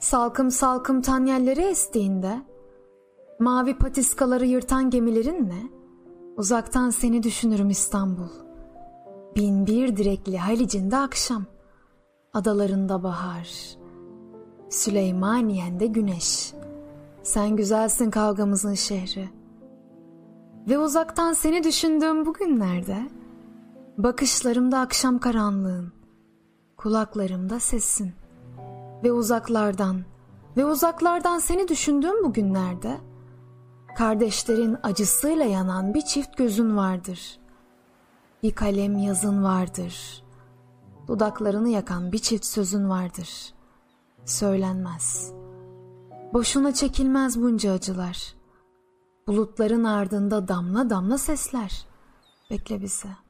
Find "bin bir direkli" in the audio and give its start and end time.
9.36-10.38